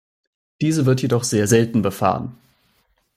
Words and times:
Diese 0.61 0.87
wird 0.87 1.03
jedoch 1.03 1.23
sehr 1.23 1.45
selten 1.47 1.83
befahren. 1.83 2.35